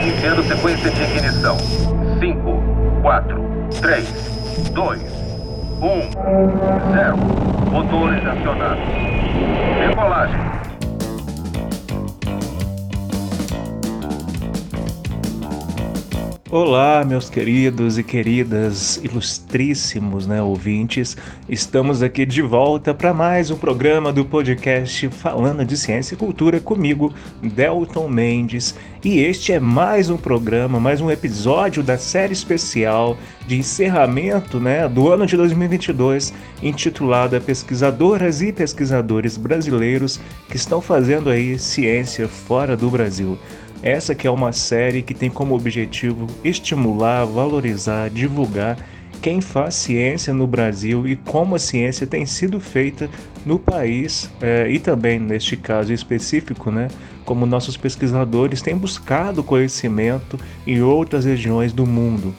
Iniciando 0.00 0.42
sequência 0.44 0.90
de 0.90 1.02
ignição. 1.02 1.58
5, 2.18 2.62
4, 3.02 3.44
3, 3.82 4.08
2, 4.72 5.00
1, 5.82 6.10
0. 6.94 7.16
Motores 7.70 8.26
acionados. 8.26 8.84
Decolagem. 9.86 10.40
Olá, 16.52 17.04
meus 17.04 17.30
queridos 17.30 17.96
e 17.96 18.02
queridas, 18.02 18.96
ilustríssimos 19.04 20.26
né, 20.26 20.42
ouvintes. 20.42 21.16
Estamos 21.48 22.02
aqui 22.02 22.26
de 22.26 22.42
volta 22.42 22.92
para 22.92 23.14
mais 23.14 23.52
um 23.52 23.56
programa 23.56 24.12
do 24.12 24.24
podcast 24.24 25.08
Falando 25.10 25.64
de 25.64 25.76
Ciência 25.76 26.14
e 26.14 26.16
Cultura 26.16 26.58
comigo, 26.58 27.14
Delton 27.40 28.08
Mendes. 28.08 28.74
E 29.04 29.20
este 29.20 29.52
é 29.52 29.60
mais 29.60 30.10
um 30.10 30.16
programa, 30.16 30.80
mais 30.80 31.00
um 31.00 31.08
episódio 31.08 31.84
da 31.84 31.96
série 31.96 32.32
especial 32.32 33.16
de 33.46 33.56
encerramento 33.56 34.58
né, 34.58 34.88
do 34.88 35.08
ano 35.08 35.26
de 35.26 35.36
2022, 35.36 36.34
intitulada 36.60 37.40
Pesquisadoras 37.40 38.42
e 38.42 38.52
Pesquisadores 38.52 39.36
Brasileiros 39.36 40.20
que 40.48 40.56
estão 40.56 40.80
fazendo 40.80 41.30
aí 41.30 41.56
ciência 41.60 42.26
fora 42.26 42.76
do 42.76 42.90
Brasil. 42.90 43.38
Essa 43.82 44.14
que 44.14 44.26
é 44.26 44.30
uma 44.30 44.52
série 44.52 45.02
que 45.02 45.14
tem 45.14 45.30
como 45.30 45.54
objetivo 45.54 46.26
estimular, 46.44 47.24
valorizar, 47.24 48.10
divulgar 48.10 48.76
quem 49.22 49.40
faz 49.40 49.74
ciência 49.74 50.32
no 50.32 50.46
Brasil 50.46 51.06
e 51.06 51.14
como 51.14 51.54
a 51.54 51.58
ciência 51.58 52.06
tem 52.06 52.24
sido 52.24 52.58
feita 52.58 53.08
no 53.44 53.58
país 53.58 54.30
é, 54.40 54.70
e 54.70 54.78
também 54.78 55.18
neste 55.18 55.56
caso 55.56 55.92
específico, 55.92 56.70
né, 56.70 56.88
como 57.24 57.46
nossos 57.46 57.76
pesquisadores 57.76 58.62
têm 58.62 58.76
buscado 58.76 59.42
conhecimento 59.42 60.38
em 60.66 60.80
outras 60.82 61.24
regiões 61.24 61.72
do 61.72 61.86
mundo. 61.86 62.34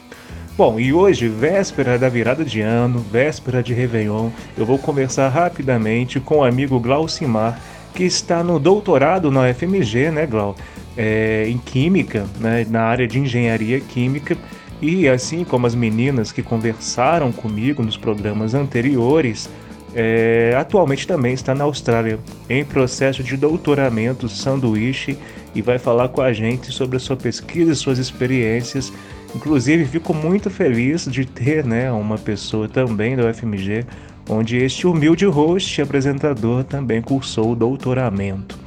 Bom, 0.58 0.80
e 0.80 0.92
hoje, 0.92 1.28
véspera 1.28 1.98
da 1.98 2.10
virada 2.10 2.44
de 2.44 2.62
ano, 2.62 3.00
véspera 3.00 3.64
de 3.64 3.74
Réveillon, 3.74 4.30
eu 4.58 4.66
vou 4.66 4.78
conversar 4.78 5.30
rapidamente 5.30 6.20
com 6.20 6.40
o 6.40 6.44
amigo 6.44 6.80
Glaucimar, 6.80 7.60
que 7.94 8.04
está 8.04 8.44
no 8.44 8.60
doutorado 8.60 9.32
na 9.32 9.50
UFMG, 9.50 10.12
né, 10.12 10.26
Glau? 10.26 10.56
É, 11.02 11.50
em 11.50 11.58
Química, 11.58 12.28
né, 12.40 12.64
na 12.70 12.84
área 12.84 13.08
de 13.08 13.18
Engenharia 13.18 13.80
Química, 13.80 14.38
e 14.80 15.10
assim 15.10 15.44
como 15.44 15.66
as 15.66 15.74
meninas 15.74 16.32
que 16.32 16.44
conversaram 16.44 17.32
comigo 17.32 17.82
nos 17.82 17.98
programas 17.98 18.54
anteriores, 18.54 19.50
é, 19.96 20.54
atualmente 20.56 21.08
também 21.08 21.34
está 21.34 21.56
na 21.56 21.64
Austrália, 21.64 22.20
em 22.48 22.64
processo 22.64 23.24
de 23.24 23.36
doutoramento 23.36 24.30
sanduíche 24.30 25.18
e 25.56 25.62
vai 25.62 25.80
falar 25.80 26.10
com 26.10 26.22
a 26.22 26.32
gente 26.32 26.72
sobre 26.72 26.98
a 26.98 27.00
sua 27.00 27.18
pesquisa 27.18 27.72
e 27.72 27.76
suas 27.76 27.98
experiências. 27.98 28.94
Inclusive, 29.36 29.86
fico 29.86 30.14
muito 30.14 30.52
feliz 30.52 31.06
de 31.06 31.26
ter 31.26 31.66
né, 31.66 31.92
uma 31.92 32.18
pessoa 32.20 32.68
também 32.68 33.16
da 33.16 33.28
UFMG, 33.28 33.86
onde 34.30 34.58
este 34.58 34.86
humilde 34.86 35.26
host 35.26 35.82
apresentador 35.82 36.64
também 36.64 37.02
cursou 37.02 37.54
o 37.54 37.56
doutoramento. 37.56 38.61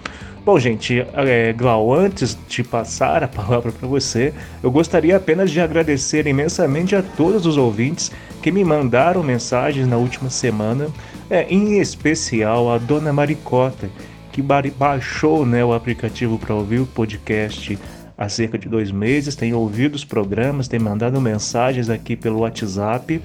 Bom, 0.45 0.59
gente, 0.59 1.07
é, 1.15 1.55
Glau, 1.55 1.95
antes 1.95 2.37
de 2.47 2.63
passar 2.63 3.23
a 3.23 3.29
palavra 3.29 3.73
para 3.73 3.89
você, 3.89 4.35
eu 4.63 4.71
gostaria 4.71 5.17
apenas 5.17 5.51
de 5.51 5.59
agradecer 5.59 6.27
imensamente 6.27 6.95
a 6.95 7.03
todos 7.03 7.47
os 7.47 7.57
ouvintes 7.57 8.13
que 8.43 8.53
me 8.53 8.63
mandaram 8.63 9.23
mensagens 9.23 9.89
na 9.89 9.97
última 9.97 10.29
semana, 10.29 10.89
é, 11.31 11.47
em 11.49 11.81
especial 11.81 12.71
a 12.71 12.77
Dona 12.77 13.11
Maricota, 13.11 13.89
que 14.33 14.43
baixou 14.43 15.47
né, 15.47 15.65
o 15.65 15.73
aplicativo 15.73 16.39
para 16.39 16.55
ouvir 16.55 16.81
o 16.81 16.87
podcast 16.87 17.79
há 18.19 18.29
cerca 18.29 18.59
de 18.59 18.69
dois 18.69 18.91
meses, 18.91 19.35
tem 19.35 19.55
ouvido 19.55 19.95
os 19.95 20.05
programas, 20.05 20.69
tem 20.69 20.79
mandado 20.79 21.19
mensagens 21.23 21.89
aqui 21.89 22.15
pelo 22.15 22.41
WhatsApp. 22.41 23.19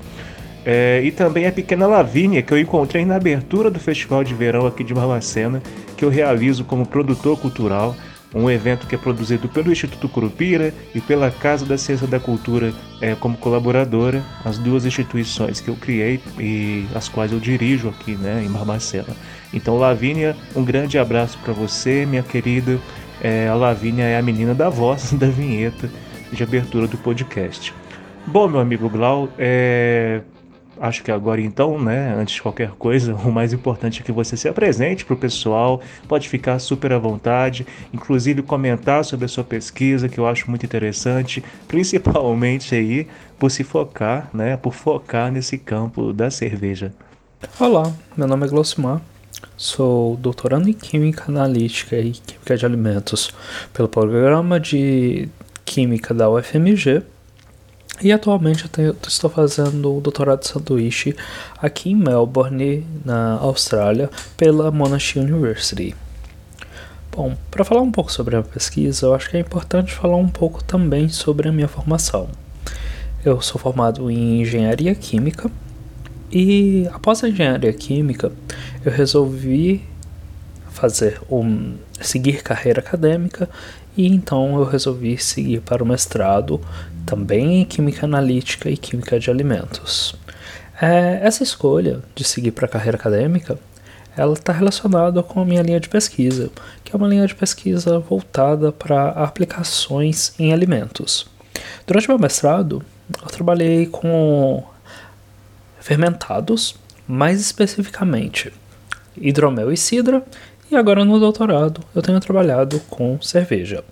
É, 0.66 1.02
e 1.04 1.12
também 1.12 1.48
a 1.48 1.52
Pequena 1.52 1.88
Lavínia, 1.88 2.42
que 2.42 2.54
eu 2.54 2.60
encontrei 2.60 3.06
na 3.06 3.16
abertura 3.16 3.72
do 3.72 3.80
Festival 3.80 4.24
de 4.24 4.34
Verão 4.34 4.68
aqui 4.68 4.84
de 4.84 4.94
Barbacena, 4.94 5.62
que 5.96 6.04
eu 6.04 6.10
realizo 6.10 6.64
como 6.64 6.86
produtor 6.86 7.40
cultural, 7.40 7.96
um 8.34 8.50
evento 8.50 8.86
que 8.86 8.94
é 8.94 8.98
produzido 8.98 9.48
pelo 9.50 9.72
Instituto 9.72 10.08
Curupira 10.08 10.74
e 10.94 11.02
pela 11.02 11.32
Casa 11.32 11.66
da 11.66 11.78
Ciência 11.78 12.06
da 12.06 12.20
Cultura 12.20 12.74
é, 13.02 13.16
como 13.16 13.38
colaboradora, 13.38 14.24
as 14.46 14.58
duas 14.58 14.86
instituições 14.86 15.60
que 15.60 15.70
eu 15.70 15.76
criei 15.76 16.20
e 16.38 16.86
as 16.94 17.08
quais 17.10 17.32
eu 17.32 17.40
dirijo 17.40 17.90
aqui 17.90 18.16
né, 18.16 18.44
em 18.46 18.52
Barbacena. 18.52 19.16
Então, 19.54 19.78
Lavínia, 19.78 20.36
um 20.56 20.64
grande 20.64 21.00
abraço 21.00 21.40
para 21.40 21.54
você, 21.54 22.06
minha 22.06 22.22
querida. 22.22 22.80
É, 23.22 23.48
a 23.48 23.56
Lavínia 23.56 24.04
é 24.04 24.18
a 24.18 24.22
menina 24.22 24.54
da 24.54 24.70
voz 24.70 25.12
da 25.18 25.28
vinheta 25.28 25.90
de 26.32 26.44
abertura 26.44 26.88
do 26.88 26.98
podcast. 26.98 27.74
Bom, 28.28 28.48
meu 28.48 28.60
amigo 28.60 28.88
Glau, 28.90 29.28
é, 29.40 30.22
acho 30.80 31.04
que 31.04 31.12
agora 31.12 31.42
então, 31.42 31.80
né, 31.80 32.14
antes 32.16 32.36
de 32.36 32.42
qualquer 32.42 32.72
coisa, 32.72 33.14
o 33.26 33.32
mais 33.32 33.54
importante 33.54 34.02
é 34.02 34.04
que 34.04 34.12
você 34.12 34.38
se 34.38 34.48
apresente 34.48 35.06
para 35.06 35.14
o 35.14 35.18
pessoal, 35.18 35.82
pode 36.08 36.30
ficar 36.30 36.60
super 36.60 36.94
à 36.94 36.98
vontade, 36.98 37.66
inclusive 37.94 38.42
comentar 38.42 39.04
sobre 39.04 39.26
a 39.26 39.28
sua 39.28 39.44
pesquisa, 39.44 40.10
que 40.10 40.18
eu 40.18 40.28
acho 40.28 40.50
muito 40.50 40.66
interessante, 40.66 41.44
principalmente 41.68 42.74
aí 42.74 43.08
por 43.38 43.52
se 43.52 43.64
focar, 43.64 44.30
né, 44.34 44.58
por 44.58 44.74
focar 44.74 45.32
nesse 45.32 45.58
campo 45.58 46.14
da 46.14 46.30
cerveja. 46.30 46.94
Olá, 47.60 47.92
meu 48.18 48.28
nome 48.28 48.46
é 48.46 48.50
Glossimar, 48.50 49.02
sou 49.56 50.18
doutorando 50.18 50.70
em 50.70 50.74
Química 50.74 51.26
Analítica 51.28 51.98
e 51.98 52.12
Química 52.12 52.58
de 52.58 52.66
Alimentos 52.66 53.34
pelo 53.74 53.88
programa 53.88 54.60
de 54.60 55.30
Química 55.64 56.14
da 56.14 56.30
UFMG 56.30 57.04
e 58.02 58.12
atualmente 58.12 58.64
eu, 58.64 58.70
tenho, 58.70 58.88
eu 58.90 58.98
estou 59.08 59.30
fazendo 59.30 59.98
o 59.98 60.02
doutorado 60.02 60.40
de 60.40 60.48
sanduíche 60.48 61.16
aqui 61.62 61.92
em 61.92 61.96
Melbourne, 61.96 62.86
na 63.04 63.34
Austrália, 63.34 64.10
pela 64.38 64.72
Monash 64.72 65.16
University. 65.16 65.96
Bom, 67.12 67.36
para 67.52 67.66
falar 67.66 67.82
um 67.82 67.92
pouco 67.92 68.12
sobre 68.12 68.36
a 68.36 68.42
pesquisa, 68.44 69.08
eu 69.08 69.14
acho 69.14 69.30
que 69.30 69.38
é 69.38 69.40
importante 69.40 69.94
falar 69.94 70.16
um 70.16 70.30
pouco 70.30 70.64
também 70.64 71.10
sobre 71.10 71.50
a 71.50 71.52
minha 71.52 71.68
formação. 71.68 72.30
Eu 73.26 73.42
sou 73.42 73.60
formado 73.60 74.10
em 74.10 74.42
engenharia 74.42 74.96
química 74.96 75.52
e 76.32 76.88
após 76.94 77.24
a 77.24 77.30
engenharia 77.30 77.74
química, 77.74 78.32
eu 78.86 78.92
resolvi 78.92 79.84
fazer 80.70 81.20
um 81.30 81.74
seguir 82.00 82.42
carreira 82.44 82.80
acadêmica 82.80 83.50
e 83.98 84.08
então 84.08 84.58
eu 84.58 84.64
resolvi 84.64 85.18
seguir 85.18 85.60
para 85.62 85.84
o 85.84 85.86
mestrado 85.86 86.62
também 87.10 87.62
em 87.62 87.66
Química 87.66 88.06
Analítica 88.06 88.70
e 88.70 88.78
Química 88.78 89.20
de 89.20 89.32
Alimentos. 89.32 90.16
É, 90.80 91.20
essa 91.24 91.42
escolha 91.42 92.02
de 92.14 92.24
seguir 92.24 92.52
para 92.52 92.68
a 92.68 92.70
carreira 92.70 92.98
acadêmica 92.98 93.58
ela 94.16 94.34
está 94.34 94.54
relacionada 94.54 95.24
com 95.24 95.42
a 95.42 95.46
minha 95.46 95.62
linha 95.62 95.80
de 95.80 95.90
pesquisa, 95.90 96.52
que 96.84 96.94
é 96.94 96.98
uma 96.98 97.08
linha 97.08 97.26
de 97.26 97.34
pesquisa 97.34 97.98
voltada 98.00 98.72
para 98.72 99.10
aplicações 99.10 100.34
em 100.38 100.54
alimentos. 100.54 101.26
Durante 101.88 102.08
meu 102.08 102.20
mestrado, 102.20 102.84
eu 103.22 103.28
trabalhei 103.30 103.88
com 103.88 104.64
fermentados, 105.80 106.76
mais 107.08 107.42
especificamente 107.42 108.54
hidromel 109.18 109.72
e 109.72 109.78
cidra, 109.78 110.24
e 110.70 110.76
agora 110.76 111.04
no 111.04 111.20
doutorado 111.20 111.82
eu 111.96 112.02
tenho 112.02 112.20
trabalhado 112.20 112.80
com 112.82 113.20
cerveja. 113.22 113.84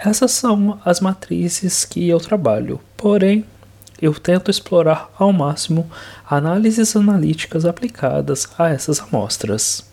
Essas 0.00 0.30
são 0.30 0.78
as 0.84 1.00
matrizes 1.00 1.84
que 1.84 2.08
eu 2.08 2.20
trabalho, 2.20 2.78
porém 2.96 3.44
eu 4.00 4.14
tento 4.14 4.48
explorar 4.48 5.10
ao 5.18 5.32
máximo 5.32 5.90
análises 6.30 6.94
analíticas 6.94 7.64
aplicadas 7.64 8.48
a 8.56 8.68
essas 8.68 9.00
amostras. 9.00 9.90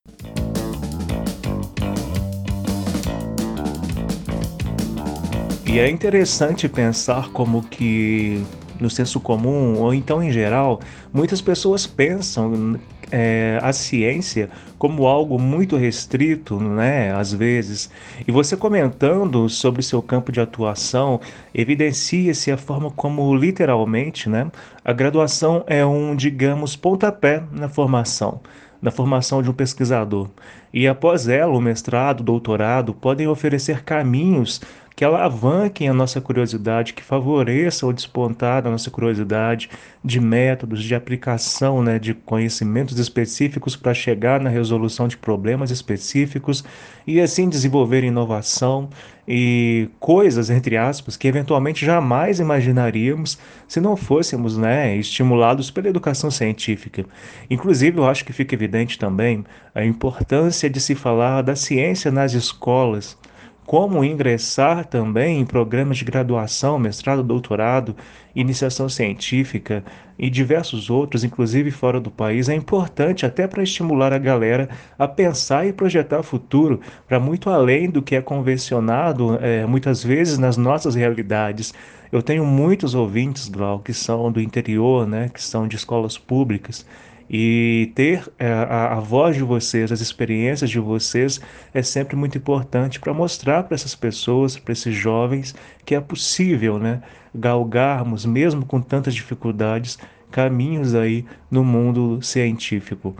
E 5.66 5.80
é 5.80 5.90
interessante 5.90 6.70
pensar 6.70 7.30
como 7.30 7.64
que 7.64 8.46
no 8.80 8.92
senso 8.92 9.20
comum 9.20 9.80
ou 9.80 9.92
então 9.92 10.22
em 10.22 10.32
geral, 10.32 10.82
muitas 11.12 11.42
pessoas 11.42 11.88
pensam 11.88 12.80
é, 13.12 13.60
a 13.62 13.72
ciência 13.74 14.50
como 14.78 15.08
algo 15.08 15.40
muito 15.40 15.76
restrito, 15.76 16.60
né, 16.60 17.14
às 17.14 17.34
vezes. 17.34 17.90
E 18.28 18.32
você 18.32 18.56
comentando 18.56 19.48
sobre 19.50 19.82
seu 19.82 20.02
campo 20.02 20.32
de 20.32 20.40
atuação, 20.40 21.20
evidencia-se 21.54 22.52
a 22.52 22.58
forma 22.58 22.92
como, 22.92 23.36
literalmente, 23.36 24.30
né, 24.30 24.52
a 24.84 24.94
graduação 24.94 25.64
é 25.68 25.86
um, 25.86 26.16
digamos, 26.16 26.76
pontapé 26.76 27.44
na 27.52 27.70
formação, 27.70 28.42
na 28.82 28.92
formação 28.92 29.42
de 29.42 29.50
um 29.50 29.54
pesquisador. 29.54 30.30
E 30.76 30.90
após 30.90 31.30
ela, 31.30 31.54
o 31.54 31.62
mestrado, 31.62 32.20
o 32.20 32.24
doutorado 32.24 32.94
podem 32.94 33.30
oferecer 33.30 33.82
caminhos 33.86 34.60
que 34.94 35.06
alavanquem 35.06 35.90
a 35.90 35.94
nossa 35.94 36.20
curiosidade, 36.20 36.94
que 36.94 37.04
favoreçam 37.04 37.90
o 37.90 37.94
despontar 37.94 38.62
da 38.62 38.70
nossa 38.70 38.92
curiosidade 38.92 39.70
de 40.04 40.20
métodos, 40.22 40.84
de 40.84 40.96
aplicação 40.96 41.82
né, 41.82 42.00
de 42.00 42.14
conhecimentos 42.14 42.98
específicos 42.98 43.76
para 43.76 43.94
chegar 43.94 44.40
na 44.40 44.50
resolução 44.50 45.08
de 45.08 45.18
problemas 45.18 45.72
específicos 45.72 46.64
e 47.06 47.20
assim 47.20 47.50
desenvolver 47.50 48.04
inovação 48.04 48.90
e 49.28 49.90
coisas, 50.00 50.50
entre 50.50 50.78
aspas, 50.78 51.18
que 51.18 51.28
eventualmente 51.28 51.84
jamais 51.86 52.40
imaginaríamos 52.40 53.40
se 53.68 53.82
não 53.82 53.98
fôssemos 53.98 54.56
né, 54.56 54.96
estimulados 54.96 55.72
pela 55.72 55.90
educação 55.90 56.30
científica. 56.30 57.04
Inclusive, 57.50 57.98
eu 57.98 58.06
acho 58.06 58.24
que 58.24 58.32
fica 58.32 58.54
evidente 58.54 59.00
também 59.00 59.44
a 59.74 59.84
importância 59.84 60.65
de 60.70 60.80
se 60.80 60.96
falar 60.96 61.42
da 61.42 61.56
ciência 61.56 62.12
nas 62.12 62.34
escolas 62.34 63.18
como 63.66 64.04
ingressar 64.04 64.86
também 64.86 65.40
em 65.40 65.46
programas 65.46 65.98
de 65.98 66.06
graduação, 66.06 66.78
mestrado, 66.78 67.24
doutorado, 67.24 67.96
iniciação 68.36 68.88
científica 68.88 69.84
e 70.20 70.30
diversos 70.30 70.90
outros, 70.90 71.24
inclusive 71.24 71.72
fora 71.72 72.00
do 72.00 72.12
país, 72.12 72.48
é 72.48 72.54
importante 72.54 73.26
até 73.26 73.48
para 73.48 73.64
estimular 73.64 74.14
a 74.14 74.20
galera 74.20 74.70
a 75.00 75.08
pensar 75.08 75.66
e 75.66 75.74
projetar 75.74 76.20
o 76.20 76.24
futuro 76.24 76.80
para 77.08 77.20
muito 77.20 77.50
além 77.50 77.90
do 77.90 78.04
que 78.04 78.16
é 78.16 78.22
convencionado 78.22 79.40
é, 79.42 79.66
muitas 79.66 80.04
vezes 80.04 80.38
nas 80.38 80.58
nossas 80.58 80.94
realidades. 80.94 81.74
Eu 82.12 82.22
tenho 82.22 82.46
muitos 82.46 82.94
ouvintes, 82.94 83.50
Glau, 83.50 83.80
que 83.80 83.94
são 83.94 84.32
do 84.32 84.40
interior, 84.40 85.08
né, 85.08 85.30
que 85.34 85.42
são 85.42 85.68
de 85.68 85.76
escolas 85.76 86.20
públicas 86.20 86.86
e 87.30 87.92
ter 87.96 88.24
é, 88.38 88.48
a, 88.48 88.94
a, 88.94 89.00
voz 89.00 89.36
de 89.36 89.44
vocês, 89.44 89.92
as 89.92 90.02
experiências 90.02 90.70
de 90.70 90.80
vocês 90.80 91.42
é 91.74 91.82
sempre 91.82 92.16
muito 92.16 92.38
importante 92.38 93.00
para 93.00 93.14
mostrar 93.14 93.64
para 93.64 93.76
essas 93.76 93.96
pessoas, 93.96 94.58
para 94.58 94.74
esses 94.74 94.94
jovens, 94.94 95.56
que 95.84 95.96
é 95.96 96.00
possível 96.00 96.78
né, 96.78 97.02
galgarmos, 97.34 98.26
mesmo 98.26 98.66
com 98.66 98.80
tantas 98.80 99.16
dificuldades, 99.16 99.98
caminhos 100.32 100.94
aí 100.94 101.26
no 101.50 101.64
mundo 101.64 102.22
científico. 102.22 103.16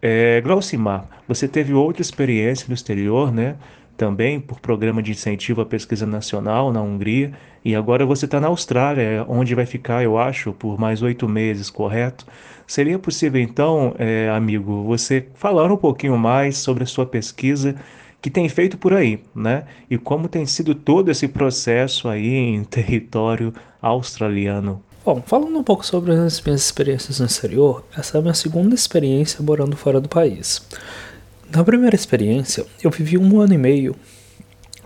É, 0.00 0.40
Glaucimar, 0.40 1.08
você 1.26 1.48
teve 1.48 1.72
outra 1.72 2.02
experiência 2.02 2.66
no 2.68 2.74
exterior, 2.74 3.32
né? 3.32 3.56
Também 3.96 4.38
por 4.38 4.60
programa 4.60 5.02
de 5.02 5.12
incentivo 5.12 5.60
à 5.60 5.66
pesquisa 5.66 6.06
nacional 6.06 6.72
na 6.72 6.82
Hungria, 6.82 7.32
e 7.64 7.74
agora 7.74 8.06
você 8.06 8.26
está 8.26 8.38
na 8.38 8.48
Austrália, 8.48 9.24
onde 9.28 9.54
vai 9.54 9.66
ficar, 9.66 10.04
eu 10.04 10.18
acho, 10.18 10.52
por 10.52 10.78
mais 10.78 11.02
oito 11.02 11.28
meses, 11.28 11.70
correto? 11.70 12.26
Seria 12.66 12.98
possível, 12.98 13.40
então, 13.40 13.94
é, 13.98 14.28
amigo, 14.28 14.84
você 14.84 15.26
falar 15.34 15.70
um 15.70 15.76
pouquinho 15.76 16.18
mais 16.18 16.58
sobre 16.58 16.84
a 16.84 16.86
sua 16.86 17.06
pesquisa 17.06 17.74
que 18.20 18.30
tem 18.30 18.48
feito 18.48 18.76
por 18.76 18.92
aí, 18.92 19.20
né? 19.34 19.64
E 19.88 19.96
como 19.96 20.28
tem 20.28 20.44
sido 20.46 20.74
todo 20.74 21.10
esse 21.10 21.28
processo 21.28 22.08
aí 22.08 22.34
em 22.34 22.62
território 22.64 23.54
australiano. 23.80 24.82
Bom, 25.04 25.22
falando 25.24 25.56
um 25.56 25.62
pouco 25.62 25.86
sobre 25.86 26.10
as 26.10 26.40
minhas 26.40 26.64
experiências 26.64 27.20
no 27.20 27.26
exterior, 27.26 27.84
essa 27.96 28.16
é 28.16 28.18
a 28.18 28.22
minha 28.22 28.34
segunda 28.34 28.74
experiência 28.74 29.40
morando 29.40 29.76
fora 29.76 30.00
do 30.00 30.08
país. 30.08 30.60
Na 31.50 31.64
primeira 31.64 31.94
experiência, 31.94 32.66
eu 32.82 32.90
vivi 32.90 33.16
um 33.16 33.40
ano 33.40 33.54
e 33.54 33.58
meio 33.58 33.96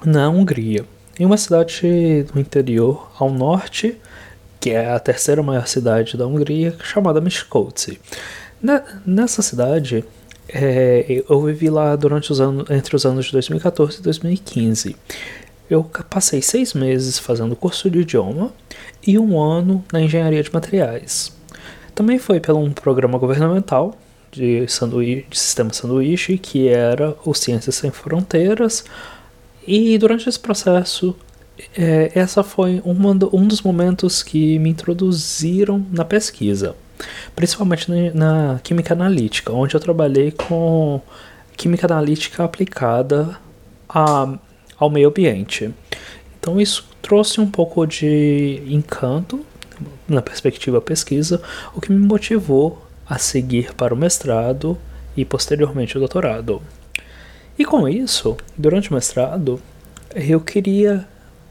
na 0.04 0.28
Hungria, 0.28 0.84
em 1.18 1.24
uma 1.24 1.36
cidade 1.36 2.24
do 2.32 2.38
interior 2.38 3.10
ao 3.18 3.30
norte 3.30 3.96
que 4.60 4.70
é 4.70 4.90
a 4.90 5.00
terceira 5.00 5.42
maior 5.42 5.66
cidade 5.66 6.18
da 6.18 6.26
Hungria, 6.26 6.76
chamada 6.84 7.20
Miskolci. 7.20 7.98
Nessa 9.06 9.40
cidade, 9.40 10.04
é, 10.46 11.24
eu 11.28 11.42
vivi 11.42 11.70
lá 11.70 11.96
durante 11.96 12.30
os 12.30 12.40
anos, 12.42 12.68
entre 12.68 12.94
os 12.94 13.06
anos 13.06 13.24
de 13.24 13.32
2014 13.32 13.98
e 13.98 14.02
2015. 14.02 14.96
Eu 15.70 15.82
passei 16.10 16.42
seis 16.42 16.74
meses 16.74 17.18
fazendo 17.18 17.56
curso 17.56 17.88
de 17.88 18.00
idioma 18.00 18.52
e 19.06 19.18
um 19.18 19.40
ano 19.40 19.82
na 19.90 20.02
engenharia 20.02 20.42
de 20.42 20.52
materiais. 20.52 21.32
Também 21.94 22.18
foi 22.18 22.38
pelo 22.38 22.58
um 22.58 22.70
programa 22.70 23.16
governamental 23.16 23.96
de, 24.30 24.66
sanduíche, 24.68 25.26
de 25.28 25.38
sistema 25.38 25.72
sanduíche, 25.72 26.38
que 26.38 26.68
era 26.68 27.16
o 27.24 27.34
Ciências 27.34 27.74
Sem 27.76 27.90
Fronteiras, 27.90 28.84
e 29.66 29.96
durante 29.98 30.28
esse 30.28 30.38
processo 30.38 31.14
é, 31.76 32.10
essa 32.14 32.42
foi 32.42 32.80
uma, 32.84 33.10
um 33.32 33.46
dos 33.46 33.60
momentos 33.62 34.22
que 34.22 34.58
me 34.58 34.70
introduziram 34.70 35.84
na 35.90 36.04
pesquisa, 36.04 36.74
principalmente 37.36 37.90
na, 37.90 38.52
na 38.54 38.60
química 38.60 38.94
analítica, 38.94 39.52
onde 39.52 39.74
eu 39.74 39.80
trabalhei 39.80 40.30
com 40.30 41.00
química 41.56 41.86
analítica 41.86 42.44
aplicada 42.44 43.38
a, 43.88 44.38
ao 44.78 44.90
meio 44.90 45.08
ambiente. 45.08 45.70
Então 46.38 46.60
isso 46.60 46.88
trouxe 47.02 47.40
um 47.40 47.50
pouco 47.50 47.86
de 47.86 48.62
encanto 48.66 49.44
na 50.08 50.22
perspectiva 50.22 50.80
pesquisa, 50.80 51.40
o 51.74 51.80
que 51.80 51.92
me 51.92 51.98
motivou 51.98 52.82
a 53.10 53.18
seguir 53.18 53.74
para 53.74 53.92
o 53.92 53.96
mestrado 53.96 54.78
e 55.16 55.24
posteriormente 55.24 55.96
o 55.96 55.98
doutorado. 55.98 56.62
E 57.58 57.64
com 57.64 57.88
isso, 57.88 58.36
durante 58.56 58.90
o 58.90 58.94
mestrado, 58.94 59.60
eu 60.14 60.40
queria 60.40 61.06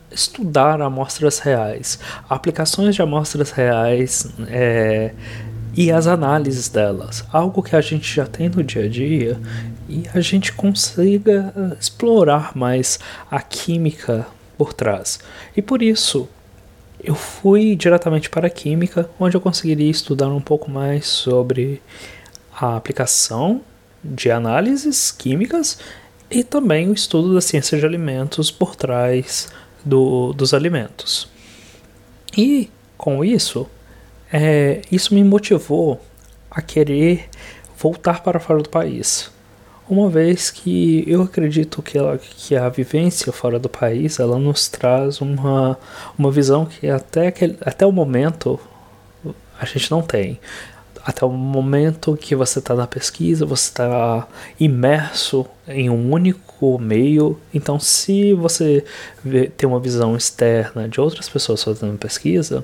estudar 0.10 0.82
amostras 0.82 1.40
reais, 1.40 2.00
aplicações 2.30 2.96
de 2.96 3.02
amostras 3.02 3.52
reais 3.52 4.28
é, 4.48 5.14
e 5.76 5.92
as 5.92 6.08
análises 6.08 6.70
delas, 6.70 7.26
algo 7.32 7.62
que 7.62 7.76
a 7.76 7.82
gente 7.82 8.16
já 8.16 8.26
tem 8.26 8.48
no 8.50 8.64
dia 8.64 8.86
a 8.86 8.90
dia 8.90 9.40
e 9.88 10.06
a 10.14 10.22
gente 10.22 10.54
consiga 10.54 11.54
explorar 11.80 12.56
mais 12.56 13.00
a 13.30 13.42
química 13.42 14.26
por 14.58 14.74
trás. 14.74 15.20
E 15.56 15.62
por 15.62 15.82
isso 15.82 16.28
eu 17.01 17.16
fui 17.16 17.75
diretamente 17.75 18.30
para 18.30 18.48
a 18.48 18.50
química, 18.50 19.10
onde 19.19 19.36
eu 19.36 19.42
conseguiria 19.42 19.90
estudar 19.90 20.28
um 20.28 20.42
pouco 20.42 20.69
mais 20.69 21.07
sobre 21.07 21.81
a 22.54 22.75
aplicação 22.75 23.62
de 24.04 24.30
análises 24.30 25.12
químicas 25.12 25.80
e 26.30 26.44
também 26.44 26.90
o 26.90 26.94
estudo 26.94 27.34
da 27.34 27.42
ciência 27.42 27.78
de 27.78 27.86
alimentos 27.86 28.51
por 28.51 28.75
trás 28.75 29.50
do, 29.84 30.34
dos 30.34 30.54
alimentos. 30.54 31.30
E 32.38 32.69
com 32.97 33.24
isso, 33.24 33.68
é, 34.31 34.81
isso 34.92 35.14
me 35.16 35.24
motivou 35.24 36.00
a 36.52 36.62
querer 36.62 37.30
voltar 37.78 38.21
para 38.21 38.40
fora 38.40 38.62
do 38.62 38.69
país. 38.69 39.31
Uma 39.90 40.08
vez 40.08 40.52
que 40.52 41.04
eu 41.08 41.24
acredito 41.24 41.81
que, 41.81 41.98
ela, 41.98 42.18
que 42.18 42.56
a 42.56 42.69
vivência 42.69 43.31
fora 43.34 43.58
do 43.58 43.68
país 43.68 44.19
ela 44.19 44.38
nos 44.38 44.68
traz 44.68 45.19
uma, 45.19 45.78
uma 46.18 46.31
visão 46.31 46.66
que 46.66 46.88
até, 46.88 47.31
que 47.31 47.56
até 47.62 47.86
o 47.86 47.92
momento 47.92 48.60
a 49.60 49.66
gente 49.66 49.90
não 49.90 50.02
tem 50.02 50.40
até 51.04 51.26
o 51.26 51.31
momento 51.31 52.16
que 52.16 52.36
você 52.36 52.60
está 52.60 52.76
na 52.76 52.86
pesquisa, 52.86 53.46
você 53.46 53.69
está 53.69 54.28
imerso 54.60 55.46
em 55.68 55.90
um 55.90 56.12
único 56.12 56.78
meio. 56.78 57.40
Então, 57.54 57.80
se 57.80 58.34
você 58.34 58.84
vê, 59.24 59.48
tem 59.48 59.68
uma 59.68 59.80
visão 59.80 60.16
externa 60.16 60.88
de 60.88 61.02
outras 61.02 61.28
pessoas 61.28 61.64
fazendo 61.64 61.98
pesquisa, 61.98 62.64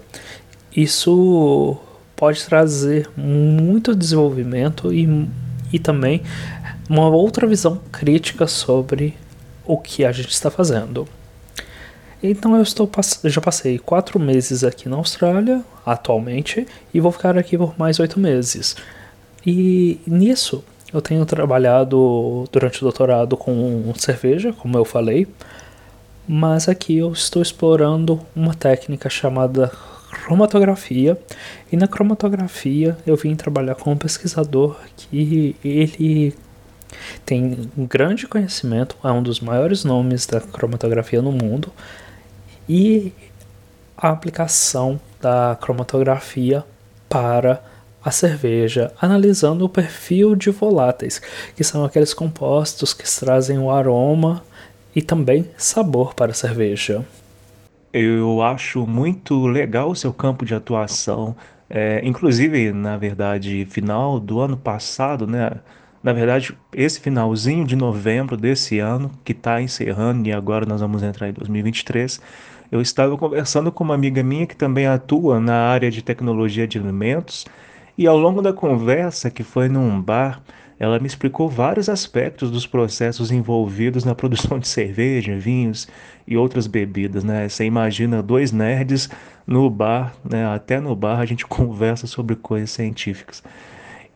isso 0.76 1.78
pode 2.16 2.46
trazer 2.46 3.10
muito 3.18 3.96
desenvolvimento 3.96 4.94
e, 4.94 5.28
e 5.76 5.80
também 5.80 6.22
uma 6.90 7.10
outra 7.10 7.46
visão 7.46 7.82
crítica 7.92 8.48
sobre 8.48 9.14
o 9.66 9.78
que 9.78 10.06
a 10.06 10.12
gente 10.12 10.30
está 10.30 10.50
fazendo. 10.50 11.06
Então 12.24 12.56
eu 12.56 12.64
estou 12.64 12.90
já 13.26 13.42
passei 13.42 13.78
quatro 13.78 14.18
meses 14.18 14.64
aqui 14.64 14.88
na 14.88 14.96
Austrália 14.96 15.62
atualmente 15.86 16.66
e 16.94 17.00
vou 17.02 17.12
ficar 17.12 17.38
aqui 17.38 17.58
por 17.58 17.78
mais 17.78 18.00
oito 18.00 18.20
meses. 18.20 18.76
E 19.46 20.00
nisso 20.08 20.64
eu 20.94 21.02
tenho 21.02 21.26
trabalhado 21.26 22.46
durante 22.52 22.80
o 22.80 22.82
doutorado 22.82 23.36
com 23.36 23.94
cerveja, 23.98 24.54
como 24.54 24.78
eu 24.78 24.86
falei, 24.86 25.28
mas 26.26 26.70
aqui 26.70 26.98
eu 26.98 27.12
estou 27.12 27.42
explorando 27.42 28.22
uma 28.34 28.54
técnica 28.54 29.10
chamada 29.10 29.72
cromatografia 30.24 31.18
e 31.72 31.78
na 31.78 31.88
cromatografia 31.88 32.98
eu 33.06 33.16
vim 33.16 33.36
trabalhar 33.36 33.76
com 33.76 33.92
um 33.92 33.98
pesquisador 33.98 34.78
que 34.96 35.56
ele 35.64 36.36
tem 37.26 37.70
um 37.78 37.86
grande 37.86 38.28
conhecimento, 38.28 38.96
é 39.04 39.12
um 39.12 39.22
dos 39.22 39.40
maiores 39.40 39.84
nomes 39.84 40.26
da 40.26 40.40
cromatografia 40.40 41.22
no 41.22 41.32
mundo 41.32 41.72
e 42.68 43.12
a 43.98 44.10
aplicação 44.10 45.00
da 45.22 45.58
cromatografia 45.60 46.64
para 47.10 47.62
a 48.04 48.12
cerveja, 48.12 48.92
analisando 49.02 49.66
o 49.66 49.70
perfil 49.70 50.36
de 50.36 50.52
voláteis, 50.52 51.22
que 51.56 51.64
são 51.64 51.84
aqueles 51.84 52.14
compostos 52.14 52.94
que 52.94 53.04
trazem 53.04 53.58
o 53.58 53.72
aroma 53.72 54.44
e 54.96 55.02
também 55.02 55.50
sabor 55.58 56.14
para 56.14 56.32
a 56.32 56.36
cerveja. 56.36 57.04
Eu 57.98 58.42
acho 58.42 58.86
muito 58.86 59.48
legal 59.48 59.90
o 59.90 59.96
seu 59.96 60.12
campo 60.14 60.46
de 60.46 60.54
atuação. 60.54 61.34
É, 61.70 62.02
inclusive, 62.04 62.74
na 62.74 62.98
verdade, 62.98 63.66
final 63.70 64.20
do 64.20 64.42
ano 64.42 64.58
passado, 64.58 65.26
né? 65.26 65.62
Na 66.04 66.12
verdade, 66.12 66.58
esse 66.74 67.00
finalzinho 67.00 67.66
de 67.66 67.74
novembro 67.74 68.36
desse 68.36 68.80
ano, 68.80 69.10
que 69.24 69.32
está 69.32 69.62
encerrando 69.62 70.28
e 70.28 70.34
agora 70.34 70.66
nós 70.66 70.82
vamos 70.82 71.04
entrar 71.04 71.30
em 71.30 71.34
2023, 71.34 72.20
eu 72.70 72.82
estava 72.82 73.18
conversando 73.18 73.72
com 73.72 73.86
uma 73.86 73.96
amiga 73.96 74.22
minha 74.22 74.46
que 74.46 74.58
também 74.58 74.88
atua 74.88 75.40
na 75.40 75.56
área 75.56 75.90
de 75.90 76.02
tecnologia 76.04 76.68
de 76.68 76.78
alimentos 76.78 77.46
e 77.98 78.06
ao 78.08 78.18
longo 78.18 78.42
da 78.42 78.52
conversa, 78.52 79.32
que 79.32 79.42
foi 79.42 79.70
num 79.70 80.02
bar, 80.02 80.42
ela 80.80 81.00
me 81.00 81.08
explicou 81.08 81.50
vários 81.50 81.88
aspectos 81.90 82.52
dos 82.52 82.68
processos 82.68 83.32
envolvidos 83.32 84.04
na 84.04 84.14
produção 84.14 84.60
de 84.60 84.68
cerveja, 84.68 85.38
vinhos 85.38 85.88
e 86.28 86.36
outras 86.36 86.68
bebidas, 86.68 87.24
né? 87.24 87.48
Você 87.48 87.66
imagina 87.66 88.22
dois 88.22 88.52
nerds 88.52 89.10
no 89.48 89.70
bar, 89.70 90.14
né? 90.24 90.46
Até 90.48 90.80
no 90.80 90.96
bar 90.96 91.20
a 91.20 91.26
gente 91.26 91.46
conversa 91.48 92.08
sobre 92.08 92.36
coisas 92.36 92.72
científicas. 92.72 93.44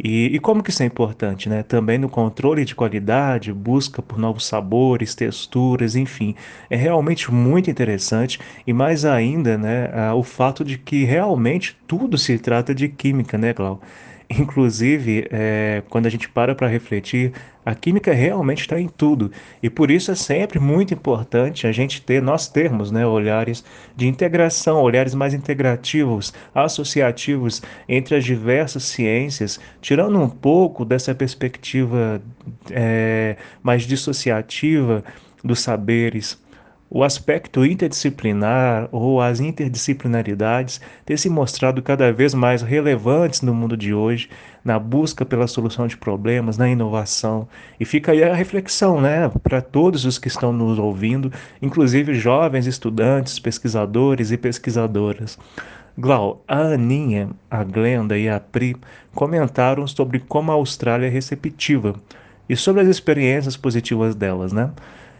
E, 0.01 0.27
e, 0.27 0.39
como 0.39 0.63
que 0.63 0.69
isso 0.69 0.81
é 0.81 0.85
importante, 0.85 1.49
né? 1.49 1.61
Também 1.61 1.97
no 1.97 2.07
controle 2.07 2.63
de 2.63 2.73
qualidade, 2.73 3.51
busca 3.51 4.01
por 4.01 4.17
novos 4.17 4.45
sabores, 4.45 5.13
texturas, 5.13 5.93
enfim, 5.93 6.35
é 6.69 6.77
realmente 6.77 7.29
muito 7.33 7.69
interessante 7.69 8.39
e 8.65 8.71
mais 8.71 9.03
ainda, 9.03 9.57
né, 9.57 9.89
o 10.13 10.23
fato 10.23 10.63
de 10.63 10.77
que 10.77 11.03
realmente 11.03 11.77
tudo 11.85 12.17
se 12.17 12.37
trata 12.39 12.73
de 12.73 12.87
química, 12.87 13.37
né, 13.37 13.53
Clau? 13.53 13.81
Inclusive, 14.29 15.27
é, 15.31 15.81
quando 15.89 16.05
a 16.05 16.09
gente 16.09 16.29
para 16.29 16.53
para 16.53 16.67
refletir, 16.67 17.33
a 17.65 17.73
química 17.73 18.13
realmente 18.13 18.61
está 18.61 18.79
em 18.79 18.87
tudo. 18.87 19.31
E 19.61 19.71
por 19.71 19.89
isso 19.89 20.11
é 20.11 20.15
sempre 20.15 20.59
muito 20.59 20.93
importante 20.93 21.65
a 21.65 21.71
gente 21.71 21.99
ter, 22.01 22.21
nós 22.21 22.47
termos, 22.47 22.91
né, 22.91 23.07
olhares 23.07 23.63
de 23.95 24.07
integração, 24.07 24.81
olhares 24.81 25.15
mais 25.15 25.33
integrativos, 25.33 26.31
associativos 26.53 27.61
entre 27.87 28.15
as 28.15 28.23
diversas 28.23 28.83
ciências, 28.83 29.59
tirando 29.81 30.19
um 30.19 30.29
pouco 30.29 30.85
dessa 30.85 31.15
perspectiva 31.15 32.21
é, 32.69 33.35
mais 33.63 33.83
dissociativa 33.83 35.03
dos 35.43 35.59
saberes 35.59 36.39
o 36.91 37.03
aspecto 37.03 37.63
interdisciplinar 37.63 38.89
ou 38.91 39.21
as 39.21 39.39
interdisciplinaridades 39.39 40.81
têm 41.05 41.15
se 41.15 41.29
mostrado 41.29 41.81
cada 41.83 42.11
vez 42.11 42.33
mais 42.33 42.63
relevantes 42.63 43.41
no 43.41 43.53
mundo 43.53 43.77
de 43.77 43.93
hoje, 43.93 44.27
na 44.65 44.79
busca 44.79 45.23
pela 45.23 45.45
solução 45.45 45.85
de 45.85 45.95
problemas, 45.95 46.57
na 46.57 46.67
inovação. 46.67 47.47
E 47.79 47.85
fica 47.85 48.11
aí 48.11 48.23
a 48.23 48.33
reflexão, 48.33 48.99
né, 48.99 49.29
para 49.43 49.61
todos 49.61 50.03
os 50.03 50.17
que 50.17 50.27
estão 50.27 50.51
nos 50.51 50.79
ouvindo, 50.79 51.31
inclusive 51.61 52.15
jovens 52.15 52.65
estudantes, 52.65 53.39
pesquisadores 53.39 54.31
e 54.31 54.37
pesquisadoras. 54.37 55.37
Glau, 55.95 56.43
a 56.47 56.59
Aninha, 56.59 57.29
a 57.51 57.63
Glenda 57.63 58.17
e 58.17 58.27
a 58.27 58.39
Pri 58.39 58.75
comentaram 59.13 59.85
sobre 59.85 60.19
como 60.19 60.51
a 60.51 60.55
Austrália 60.55 61.07
é 61.07 61.09
receptiva 61.09 61.93
e 62.47 62.55
sobre 62.55 62.81
as 62.81 62.87
experiências 62.87 63.55
positivas 63.55 64.15
delas, 64.15 64.51
né? 64.51 64.71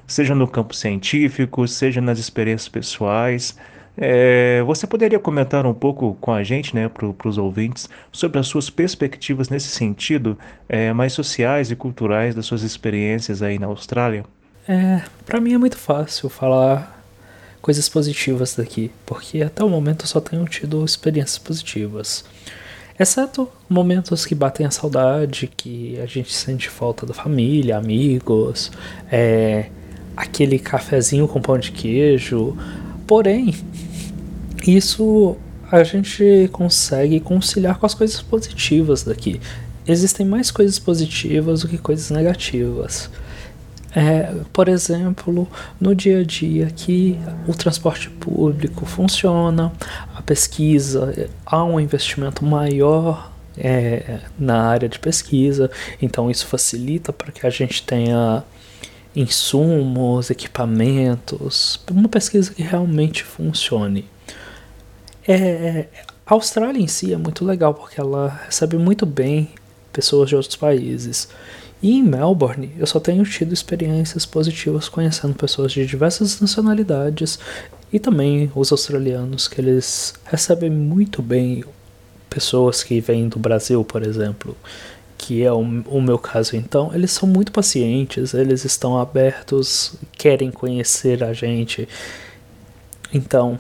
Seja 0.10 0.36
no 0.36 0.48
campo 0.48 0.76
científico, 0.76 1.66
seja 1.68 2.02
nas 2.02 2.20
experiências 2.20 2.68
pessoais. 2.68 3.56
É, 3.96 4.64
você 4.64 4.88
poderia 4.88 5.20
comentar 5.20 5.66
um 5.66 5.74
pouco 5.74 6.18
com 6.20 6.32
a 6.32 6.44
gente, 6.44 6.74
né, 6.74 6.90
para 6.90 7.30
os 7.30 7.38
ouvintes, 7.38 7.90
sobre 8.12 8.40
as 8.40 8.48
suas 8.48 8.70
perspectivas 8.70 9.50
nesse 9.50 9.68
sentido, 9.68 10.38
é, 10.68 10.92
mais 10.94 11.14
sociais 11.14 11.70
e 11.70 11.76
culturais 11.76 12.34
das 12.34 12.46
suas 12.46 12.64
experiências 12.64 13.42
aí 13.42 13.60
na 13.60 13.68
Austrália? 13.68 14.24
É, 14.68 15.02
para 15.26 15.40
mim 15.40 15.54
é 15.54 15.58
muito 15.58 15.78
fácil 15.78 16.30
falar 16.30 17.04
coisas 17.62 17.90
positivas 17.90 18.56
daqui, 18.56 18.90
porque 19.06 19.42
até 19.42 19.64
o 19.64 19.70
momento 19.70 20.04
eu 20.04 20.08
só 20.08 20.22
tenho 20.22 20.46
tido 20.46 20.84
experiências 20.84 21.38
positivas. 21.38 22.24
Exceto 22.98 23.50
momentos 23.70 24.26
que 24.26 24.36
batem 24.36 24.66
a 24.66 24.72
saudade, 24.72 25.50
que 25.56 26.00
a 26.02 26.06
gente 26.06 26.34
sente 26.34 26.70
falta 26.70 27.06
da 27.06 27.14
família, 27.14 27.78
amigos, 27.78 28.72
é, 29.12 29.70
aquele 30.20 30.60
cafezinho 30.60 31.30
com 31.30 31.42
pão 31.42 31.58
de 31.58 31.72
queijo. 31.72 32.58
Porém, 33.08 33.56
isso 34.68 35.38
a 35.72 35.82
gente 35.82 36.50
consegue 36.52 37.22
conciliar 37.22 37.80
com 37.80 37.86
as 37.86 37.94
coisas 37.94 38.22
positivas 38.22 39.04
daqui. 39.04 39.40
Existem 39.88 40.26
mais 40.26 40.52
coisas 40.52 40.78
positivas 40.78 41.62
do 41.62 41.70
que 41.70 41.78
coisas 41.78 42.12
negativas. 42.12 43.10
É, 43.96 44.36
por 44.52 44.68
exemplo, 44.68 45.48
no 45.80 45.96
dia 45.96 46.20
a 46.20 46.24
dia 46.24 46.68
que 46.68 47.18
o 47.48 47.54
transporte 47.54 48.10
público 48.10 48.86
funciona, 48.86 49.72
a 50.14 50.22
pesquisa, 50.22 51.30
há 51.46 51.64
um 51.64 51.80
investimento 51.80 52.46
maior 52.46 53.32
é, 53.58 54.20
na 54.38 54.64
área 54.64 54.90
de 54.90 55.00
pesquisa, 55.00 55.72
então 56.02 56.30
isso 56.30 56.46
facilita 56.46 57.14
para 57.14 57.32
que 57.32 57.48
a 57.48 57.50
gente 57.50 57.82
tenha 57.84 58.44
insumos, 59.20 60.30
equipamentos, 60.30 61.80
uma 61.92 62.08
pesquisa 62.08 62.54
que 62.54 62.64
realmente 62.64 63.24
funcione. 63.24 64.06
É, 65.28 65.88
a 66.26 66.34
Austrália 66.34 66.80
em 66.82 66.88
si 66.88 67.14
é 67.14 67.18
muito 67.18 67.44
legal 67.44 67.74
porque 67.74 68.00
ela 68.00 68.40
recebe 68.46 68.78
muito 68.78 69.06
bem 69.06 69.50
pessoas 69.92 70.30
de 70.30 70.36
outros 70.36 70.56
países. 70.56 71.28
E 71.82 71.98
em 71.98 72.04
Melbourne 72.04 72.72
eu 72.78 72.88
só 72.88 73.00
tenho 73.00 73.24
tido 73.26 73.54
experiências 73.54 74.26
positivas 74.26 74.88
conhecendo 74.88 75.34
pessoas 75.34 75.74
de 75.74 75.86
diversas 75.86 76.40
nacionalidades 76.40 77.40
e 77.92 78.00
também 78.00 78.50
os 78.56 78.72
australianos 78.72 79.48
que 79.48 79.60
eles 79.60 80.14
recebem 80.26 80.70
muito 80.70 81.22
bem 81.22 81.64
pessoas 82.30 82.84
que 82.84 83.02
vêm 83.02 83.28
do 83.28 83.40
Brasil, 83.40 83.84
por 83.84 84.04
exemplo 84.04 84.56
que 85.30 85.44
é 85.44 85.54
o, 85.54 85.60
o, 85.60 86.02
meu 86.02 86.18
caso 86.18 86.56
então, 86.56 86.92
eles 86.92 87.12
são 87.12 87.30
muito 87.30 87.52
pacientes, 87.52 88.34
eles 88.34 88.66
estão 88.66 88.98
abertos, 88.98 89.94
querem 90.14 90.50
conhecer 90.50 91.24
a 91.24 91.34
gente. 91.34 91.88
Então, 93.14 93.60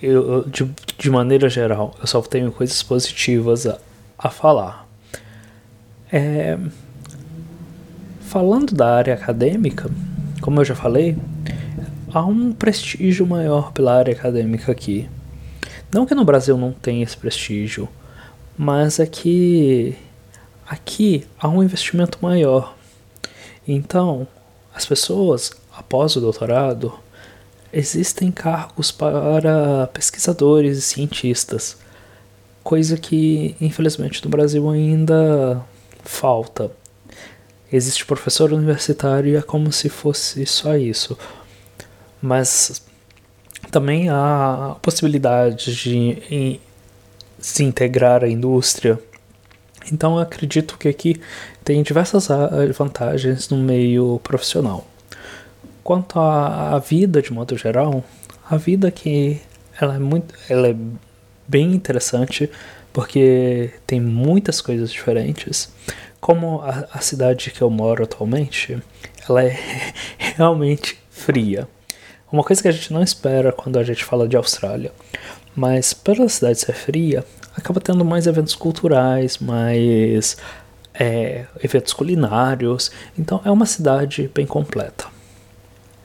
eu, 0.00 0.48
de, 0.48 0.66
de 0.96 1.10
maneira 1.10 1.46
geral, 1.50 1.94
eu 2.00 2.06
só 2.06 2.22
tenho 2.22 2.50
coisas 2.50 2.82
positivas 2.82 3.66
a, 3.66 3.78
a 4.18 4.30
falar. 4.30 4.88
É, 6.10 6.58
falando 8.22 8.74
da 8.74 8.96
área 8.96 9.12
acadêmica, 9.12 9.90
como 10.40 10.58
eu 10.58 10.64
já 10.64 10.74
falei, 10.74 11.18
há 12.14 12.24
um 12.24 12.50
prestígio 12.50 13.26
maior 13.26 13.72
pela 13.72 13.94
área 13.94 14.14
acadêmica 14.14 14.72
aqui. 14.72 15.06
Não 15.92 16.06
que 16.06 16.14
no 16.14 16.24
Brasil 16.24 16.56
não 16.56 16.72
tenha 16.72 17.04
esse 17.04 17.18
prestígio, 17.18 17.86
mas 18.56 18.98
é 18.98 19.04
que 19.04 19.98
Aqui 20.70 21.26
há 21.36 21.48
um 21.48 21.64
investimento 21.64 22.18
maior. 22.22 22.76
Então, 23.66 24.24
as 24.72 24.86
pessoas, 24.86 25.50
após 25.76 26.14
o 26.14 26.20
doutorado, 26.20 26.96
existem 27.72 28.30
cargos 28.30 28.92
para 28.92 29.88
pesquisadores 29.88 30.78
e 30.78 30.82
cientistas, 30.82 31.76
coisa 32.62 32.96
que 32.96 33.56
infelizmente 33.60 34.24
no 34.24 34.30
Brasil 34.30 34.70
ainda 34.70 35.60
falta. 36.04 36.70
Existe 37.72 38.06
professor 38.06 38.52
universitário 38.52 39.32
e 39.32 39.36
é 39.36 39.42
como 39.42 39.72
se 39.72 39.88
fosse 39.88 40.46
só 40.46 40.76
isso. 40.76 41.18
Mas 42.22 42.80
também 43.72 44.08
há 44.08 44.76
possibilidade 44.80 45.74
de 45.74 46.60
se 47.40 47.64
integrar 47.64 48.22
à 48.22 48.28
indústria 48.28 49.00
então 49.92 50.18
acredito 50.18 50.78
que 50.78 50.88
aqui 50.88 51.20
tem 51.64 51.82
diversas 51.82 52.30
ah, 52.30 52.48
vantagens 52.76 53.48
no 53.48 53.58
meio 53.58 54.20
profissional. 54.22 54.86
Quanto 55.82 56.18
à, 56.18 56.78
vida 56.78 57.20
de 57.22 57.32
modo 57.32 57.56
geral, 57.56 58.04
a 58.48 58.56
vida 58.56 58.88
aqui 58.88 59.40
ela 59.80 59.96
é 59.96 59.98
muito, 59.98 60.34
ela 60.48 60.68
é 60.68 60.76
bem 61.48 61.72
interessante 61.72 62.50
porque 62.92 63.72
tem 63.86 64.00
muitas 64.00 64.60
coisas 64.60 64.92
diferentes. 64.92 65.72
Como 66.20 66.60
a, 66.60 66.86
a 66.92 67.00
cidade 67.00 67.50
que 67.50 67.62
eu 67.62 67.70
moro 67.70 68.04
atualmente, 68.04 68.80
ela 69.28 69.42
é 69.42 69.58
realmente 70.36 70.98
fria. 71.10 71.66
Uma 72.30 72.44
coisa 72.44 72.62
que 72.62 72.68
a 72.68 72.72
gente 72.72 72.92
não 72.92 73.02
espera 73.02 73.52
quando 73.52 73.78
a 73.78 73.82
gente 73.82 74.04
fala 74.04 74.28
de 74.28 74.36
Austrália. 74.36 74.92
Mas 75.54 75.92
pela 75.92 76.28
cidade 76.28 76.60
ser 76.60 76.74
fria, 76.74 77.24
acaba 77.56 77.80
tendo 77.80 78.04
mais 78.04 78.26
eventos 78.26 78.54
culturais, 78.54 79.38
mais 79.38 80.36
é, 80.94 81.46
eventos 81.62 81.92
culinários. 81.92 82.90
Então 83.18 83.40
é 83.44 83.50
uma 83.50 83.66
cidade 83.66 84.30
bem 84.34 84.46
completa. 84.46 85.06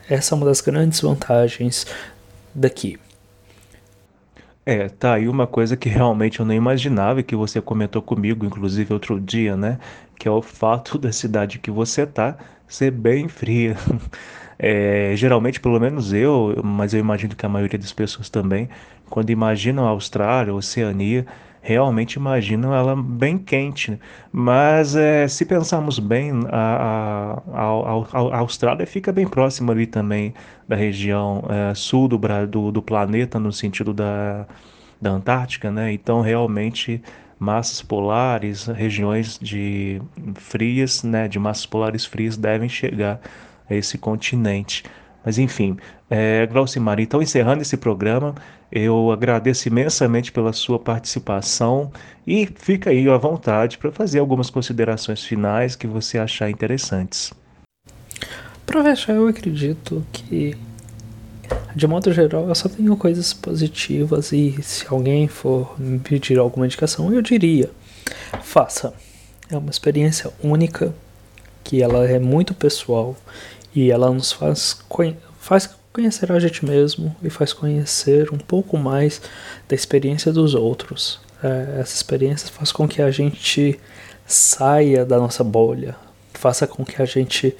Essa 0.10 0.34
é 0.34 0.38
uma 0.38 0.46
das 0.46 0.62
grandes 0.62 1.02
vantagens 1.02 1.86
daqui. 2.54 3.00
É, 4.66 4.90
tá 4.90 5.14
aí 5.14 5.28
uma 5.28 5.46
coisa 5.46 5.78
que 5.78 5.88
realmente 5.90 6.40
eu 6.40 6.46
não 6.46 6.54
imaginava 6.54 7.20
e 7.20 7.24
que 7.24 7.36
você 7.36 7.62
comentou 7.62 8.02
comigo, 8.02 8.46
inclusive 8.46 8.94
outro 8.94 9.20
dia, 9.20 9.56
né? 9.56 9.78
Que 10.18 10.28
é 10.28 10.32
o 10.32 10.42
fato 10.42 10.98
da 11.00 11.12
cidade 11.12 11.60
que 11.60 11.70
você 11.70 12.06
tá 12.06 12.38
ser 12.68 12.92
bem 12.92 13.28
fria. 13.28 13.76
É, 14.58 15.14
geralmente, 15.16 15.60
pelo 15.60 15.80
menos 15.80 16.14
eu, 16.14 16.62
mas 16.64 16.94
eu 16.94 17.00
imagino 17.00 17.36
que 17.36 17.46
a 17.46 17.50
maioria 17.50 17.78
das 17.78 17.92
pessoas 17.94 18.30
também, 18.30 18.70
quando 19.10 19.30
imaginam 19.30 19.86
a 19.86 19.90
Austrália, 19.90 20.52
a 20.54 20.56
Oceania, 20.56 21.26
realmente 21.62 22.14
imaginam 22.14 22.74
ela 22.74 22.96
bem 22.96 23.38
quente. 23.40 23.92
né? 23.92 24.00
Mas 24.32 24.96
é, 24.96 25.28
se 25.28 25.46
pensarmos 25.46 25.98
bem, 25.98 26.32
a, 26.52 27.42
a, 27.52 27.62
a, 27.62 28.36
a 28.36 28.38
Austrália 28.40 28.86
fica 28.86 29.12
bem 29.12 29.28
próxima 29.28 29.74
ali 29.74 29.88
também 29.88 30.34
da 30.68 30.76
região 30.76 31.44
é, 31.50 31.74
sul 31.74 32.08
do, 32.08 32.20
do, 32.48 32.72
do 32.72 32.82
planeta, 32.84 33.40
no 33.40 33.52
sentido 33.52 33.94
da, 33.94 34.46
da 35.02 35.10
Antártica, 35.12 35.72
né? 35.72 35.92
Então, 35.92 36.22
realmente, 36.22 37.02
massas 37.40 37.82
polares, 37.82 38.68
regiões 38.68 39.40
de 39.40 40.02
frias, 40.36 41.04
né, 41.04 41.28
de 41.28 41.40
massas 41.40 41.66
polares 41.66 42.06
frias 42.06 42.38
devem 42.38 42.70
chegar 42.70 43.20
a 43.70 43.76
esse 43.76 43.98
continente. 43.98 44.84
Mas 45.26 45.40
enfim, 45.40 45.78
é, 46.10 46.46
Glaucimar, 46.46 47.00
então 47.00 47.22
encerrando 47.22 47.64
esse 47.64 47.76
programa, 47.76 48.36
eu 48.72 49.12
agradeço 49.12 49.68
imensamente 49.68 50.32
pela 50.32 50.54
sua 50.54 50.78
participação 50.78 51.92
e 52.28 52.48
fica 52.56 52.92
aí 52.92 53.10
à 53.10 53.18
vontade 53.18 53.78
para 53.78 53.92
fazer 53.92 54.20
algumas 54.20 54.50
considerações 54.52 55.24
finais 55.24 55.76
que 55.76 55.88
você 55.88 56.20
achar 56.20 56.50
interessantes. 56.50 57.34
Pra 58.66 58.84
fechar, 58.84 59.14
eu 59.14 59.28
acredito 59.28 60.06
que, 60.12 60.56
de 61.76 61.88
modo 61.88 62.12
geral, 62.12 62.48
eu 62.48 62.56
só 62.56 62.68
tenho 62.68 62.96
coisas 62.96 63.34
positivas 63.34 64.32
e 64.32 64.62
se 64.62 64.86
alguém 64.88 65.28
for 65.28 65.80
me 65.80 65.98
pedir 65.98 66.38
alguma 66.38 66.66
indicação, 66.66 67.12
eu 67.14 67.22
diria: 67.22 67.70
faça. 68.42 68.94
É 69.50 69.58
uma 69.58 69.70
experiência 69.70 70.32
única, 70.44 70.94
que 71.64 71.82
ela 71.82 72.08
é 72.08 72.20
muito 72.20 72.54
pessoal 72.54 73.16
e 73.76 73.92
ela 73.92 74.10
nos 74.10 74.32
faz, 74.32 74.74
conhe- 74.88 75.18
faz 75.40 75.70
conhecer 75.92 76.32
a 76.32 76.40
gente 76.40 76.66
mesmo 76.66 77.16
e 77.22 77.30
faz 77.30 77.54
conhecer 77.54 78.34
um 78.34 78.38
pouco 78.38 78.78
mais 78.78 79.22
da 79.68 79.76
experiência 79.76 80.32
dos 80.32 80.56
outros. 80.56 81.20
É, 81.44 81.82
essa 81.82 81.94
experiência 81.94 82.50
faz 82.50 82.72
com 82.72 82.88
que 82.88 83.02
a 83.02 83.12
gente 83.12 83.80
saia 84.26 85.06
da 85.06 85.18
nossa 85.18 85.44
bolha, 85.44 85.96
faça 86.34 86.66
com 86.66 86.84
que 86.84 87.02
a 87.02 87.06
gente 87.06 87.56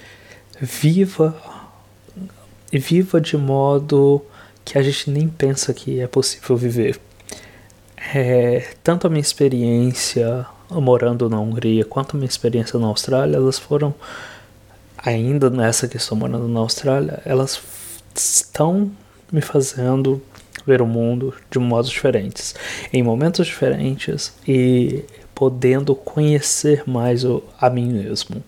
viva 0.60 1.36
e 2.72 2.80
viva 2.80 3.22
de 3.22 3.38
modo 3.38 4.22
que 4.64 4.78
a 4.78 4.82
gente 4.82 5.12
nem 5.12 5.28
pensa 5.28 5.74
que 5.74 6.00
é 6.00 6.08
possível 6.08 6.58
viver. 6.58 7.00
É, 8.14 8.74
tanto 8.84 9.08
a 9.08 9.10
minha 9.10 9.22
experiência 9.22 10.46
morando 10.70 11.30
na 11.30 11.40
Hungria 11.40 11.86
quanto 11.86 12.16
a 12.16 12.18
minha 12.18 12.30
experiência 12.30 12.80
na 12.80 12.88
Austrália, 12.88 13.38
elas 13.38 13.60
foram 13.60 13.94
ainda 15.06 15.50
nessa 15.50 15.88
que 15.88 15.98
estou 15.98 16.18
morando 16.18 16.48
na 16.48 16.60
Austrália, 16.60 17.22
elas 17.24 17.62
estão 18.16 18.92
me 19.32 19.42
fazendo 19.42 20.22
ver 20.66 20.82
o 20.82 20.88
mundo 20.88 21.34
de 21.52 21.60
modos 21.60 21.92
diferentes, 21.92 22.56
em 22.92 23.04
momentos 23.04 23.46
diferentes 23.46 24.34
e 24.48 25.04
podendo 25.36 25.94
conhecer 25.94 26.84
mais 26.88 27.24
o, 27.24 27.44
a 27.60 27.70
mim 27.70 27.92
mesmo. 27.92 28.44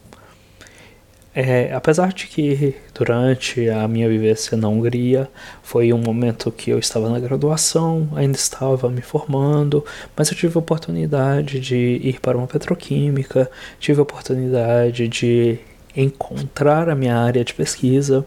É, 1.40 1.72
apesar 1.72 2.12
de 2.14 2.26
que 2.26 2.74
durante 2.96 3.70
a 3.70 3.88
minha 3.88 4.10
vivência 4.10 4.58
na 4.58 4.68
Hungria 4.68 5.30
foi 5.62 5.94
um 5.94 6.00
momento 6.00 6.52
que 6.52 6.72
eu 6.72 6.80
estava 6.80 7.08
na 7.10 7.20
graduação, 7.20 8.10
ainda 8.16 8.36
estava 8.36 8.90
me 8.90 9.04
formando, 9.04 9.86
mas 10.16 10.32
eu 10.32 10.36
tive 10.36 10.58
a 10.58 10.60
oportunidade 10.60 11.60
de 11.60 11.76
ir 12.02 12.20
para 12.20 12.36
uma 12.36 12.48
petroquímica, 12.48 13.52
tive 13.80 14.00
a 14.00 14.02
oportunidade 14.02 15.08
de 15.08 15.60
encontrar 15.98 16.90
a 16.90 16.96
minha 16.96 17.18
área 17.18 17.44
de 17.44 17.54
pesquisa 17.54 18.26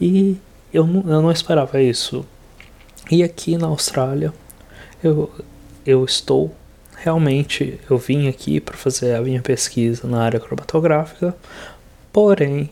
e 0.00 0.36
eu 0.72 0.86
não, 0.86 1.00
eu 1.02 1.22
não 1.22 1.30
esperava 1.30 1.80
isso. 1.82 2.24
E 3.10 3.22
aqui 3.22 3.58
na 3.58 3.66
Austrália 3.66 4.32
eu, 5.04 5.30
eu 5.84 6.04
estou 6.04 6.54
realmente, 6.96 7.78
eu 7.90 7.98
vim 7.98 8.28
aqui 8.28 8.58
para 8.58 8.76
fazer 8.76 9.14
a 9.14 9.20
minha 9.20 9.42
pesquisa 9.42 10.06
na 10.06 10.22
área 10.22 10.40
cromatográfica, 10.40 11.36
porém 12.12 12.70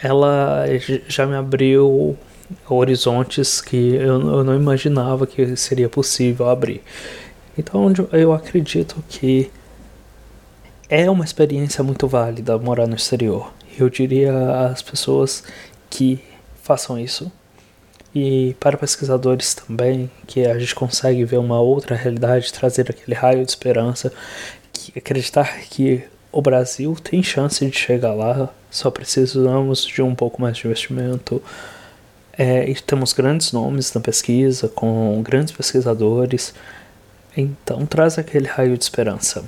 ela 0.00 0.64
já 1.08 1.26
me 1.26 1.36
abriu 1.36 2.16
horizontes 2.68 3.60
que 3.60 3.94
eu, 3.94 4.20
eu 4.20 4.44
não 4.44 4.56
imaginava 4.56 5.26
que 5.26 5.54
seria 5.56 5.88
possível 5.88 6.48
abrir. 6.48 6.82
Então 7.58 7.92
eu 8.12 8.32
acredito 8.32 9.02
que 9.08 9.50
é 10.92 11.08
uma 11.10 11.24
experiência 11.24 11.82
muito 11.82 12.06
válida 12.06 12.58
morar 12.58 12.86
no 12.86 12.94
exterior. 12.94 13.50
Eu 13.78 13.88
diria 13.88 14.66
às 14.66 14.82
pessoas 14.82 15.42
que 15.88 16.22
façam 16.62 16.98
isso. 16.98 17.32
E 18.14 18.54
para 18.60 18.76
pesquisadores 18.76 19.54
também, 19.54 20.10
que 20.26 20.44
a 20.44 20.58
gente 20.58 20.74
consegue 20.74 21.24
ver 21.24 21.38
uma 21.38 21.58
outra 21.58 21.96
realidade, 21.96 22.52
trazer 22.52 22.90
aquele 22.90 23.16
raio 23.16 23.42
de 23.42 23.50
esperança, 23.50 24.12
que 24.70 24.92
acreditar 24.98 25.60
que 25.62 26.04
o 26.30 26.42
Brasil 26.42 26.94
tem 27.02 27.22
chance 27.22 27.64
de 27.64 27.74
chegar 27.74 28.12
lá, 28.12 28.50
só 28.70 28.90
precisamos 28.90 29.86
de 29.86 30.02
um 30.02 30.14
pouco 30.14 30.42
mais 30.42 30.58
de 30.58 30.66
investimento. 30.66 31.42
É, 32.36 32.68
e 32.68 32.74
temos 32.74 33.14
grandes 33.14 33.50
nomes 33.50 33.94
na 33.94 34.00
pesquisa, 34.02 34.68
com 34.68 35.22
grandes 35.22 35.54
pesquisadores, 35.54 36.52
então 37.34 37.86
traz 37.86 38.18
aquele 38.18 38.46
raio 38.46 38.76
de 38.76 38.84
esperança. 38.84 39.42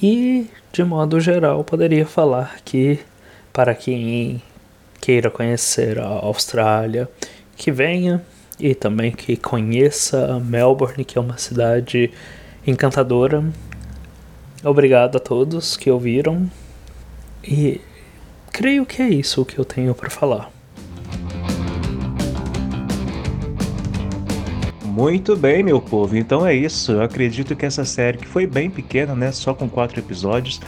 E, 0.00 0.48
de 0.72 0.84
modo 0.84 1.18
geral, 1.18 1.64
poderia 1.64 2.06
falar 2.06 2.60
que, 2.64 3.00
para 3.52 3.74
quem 3.74 4.40
queira 5.00 5.30
conhecer 5.30 5.98
a 5.98 6.06
Austrália, 6.06 7.08
que 7.56 7.72
venha 7.72 8.22
e 8.60 8.74
também 8.74 9.10
que 9.10 9.36
conheça 9.36 10.38
Melbourne, 10.40 11.04
que 11.04 11.18
é 11.18 11.20
uma 11.20 11.38
cidade 11.38 12.12
encantadora. 12.66 13.44
Obrigado 14.64 15.16
a 15.16 15.20
todos 15.20 15.76
que 15.76 15.90
ouviram 15.90 16.48
e 17.42 17.80
creio 18.52 18.84
que 18.84 19.02
é 19.02 19.08
isso 19.08 19.44
que 19.44 19.58
eu 19.58 19.64
tenho 19.64 19.94
para 19.94 20.10
falar. 20.10 20.57
Muito 24.98 25.36
bem, 25.36 25.62
meu 25.62 25.80
povo. 25.80 26.16
Então 26.16 26.44
é 26.44 26.52
isso. 26.52 26.90
Eu 26.90 27.02
acredito 27.02 27.54
que 27.54 27.64
essa 27.64 27.84
série, 27.84 28.18
que 28.18 28.26
foi 28.26 28.48
bem 28.48 28.68
pequena, 28.68 29.14
né, 29.14 29.30
só 29.30 29.54
com 29.54 29.68
quatro 29.68 30.00
episódios, 30.00 30.60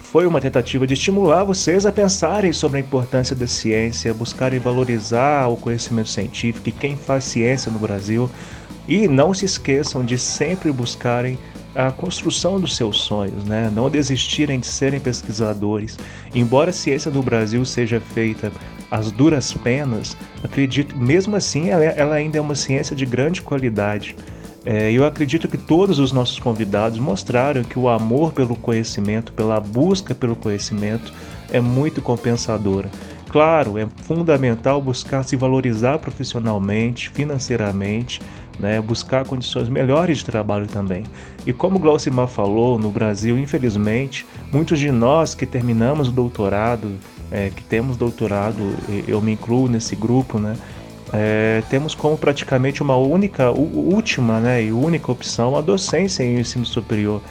foi 0.00 0.26
uma 0.26 0.40
tentativa 0.40 0.86
de 0.86 0.94
estimular 0.94 1.44
vocês 1.44 1.84
a 1.84 1.92
pensarem 1.92 2.50
sobre 2.50 2.78
a 2.78 2.80
importância 2.80 3.36
da 3.36 3.46
ciência, 3.46 4.14
buscarem 4.14 4.58
valorizar 4.58 5.48
o 5.48 5.56
conhecimento 5.58 6.08
científico 6.08 6.66
e 6.66 6.72
quem 6.72 6.96
faz 6.96 7.24
ciência 7.24 7.70
no 7.70 7.78
Brasil. 7.78 8.30
E 8.88 9.06
não 9.06 9.34
se 9.34 9.44
esqueçam 9.44 10.02
de 10.02 10.16
sempre 10.16 10.72
buscarem 10.72 11.38
a 11.74 11.90
construção 11.90 12.58
dos 12.58 12.76
seus 12.76 13.02
sonhos, 13.02 13.44
né? 13.44 13.70
Não 13.70 13.90
desistirem 13.90 14.60
de 14.60 14.66
serem 14.66 14.98
pesquisadores. 14.98 15.98
Embora 16.34 16.70
a 16.70 16.72
ciência 16.72 17.10
no 17.10 17.22
Brasil 17.22 17.62
seja 17.66 18.00
feita 18.00 18.50
às 18.94 19.10
duras 19.10 19.52
penas, 19.52 20.16
acredito, 20.44 20.96
mesmo 20.96 21.34
assim, 21.34 21.70
ela, 21.70 21.84
ela 21.84 22.14
ainda 22.14 22.38
é 22.38 22.40
uma 22.40 22.54
ciência 22.54 22.94
de 22.94 23.04
grande 23.04 23.42
qualidade. 23.42 24.14
É, 24.64 24.92
eu 24.92 25.04
acredito 25.04 25.48
que 25.48 25.58
todos 25.58 25.98
os 25.98 26.12
nossos 26.12 26.38
convidados 26.38 27.00
mostraram 27.00 27.64
que 27.64 27.76
o 27.76 27.88
amor 27.88 28.32
pelo 28.32 28.54
conhecimento, 28.54 29.32
pela 29.32 29.58
busca 29.58 30.14
pelo 30.14 30.36
conhecimento, 30.36 31.12
é 31.50 31.60
muito 31.60 32.00
compensadora. 32.00 32.88
Claro, 33.28 33.76
é 33.76 33.88
fundamental 34.04 34.80
buscar 34.80 35.24
se 35.24 35.34
valorizar 35.34 35.98
profissionalmente, 35.98 37.10
financeiramente, 37.10 38.20
né, 38.60 38.80
buscar 38.80 39.24
condições 39.24 39.68
melhores 39.68 40.18
de 40.18 40.24
trabalho 40.24 40.68
também. 40.68 41.02
E 41.44 41.52
como 41.52 41.80
Glaucimar 41.80 42.28
falou, 42.28 42.78
no 42.78 42.90
Brasil, 42.90 43.36
infelizmente, 43.36 44.24
muitos 44.52 44.78
de 44.78 44.92
nós 44.92 45.34
que 45.34 45.46
terminamos 45.46 46.06
o 46.06 46.12
doutorado, 46.12 46.92
é, 47.30 47.50
que 47.50 47.62
temos 47.62 47.96
doutorado, 47.96 48.74
eu 49.06 49.20
me 49.20 49.32
incluo 49.32 49.68
nesse 49.68 49.96
grupo, 49.96 50.38
né, 50.38 50.56
é, 51.12 51.62
temos 51.70 51.94
como 51.94 52.18
praticamente 52.18 52.82
uma 52.82 52.96
única, 52.96 53.50
última 53.50 54.40
né, 54.40 54.64
e 54.64 54.72
única 54.72 55.12
opção 55.12 55.56
a 55.56 55.60
docência 55.60 56.24
em 56.24 56.40
ensino 56.40 56.66
superior. 56.66 57.22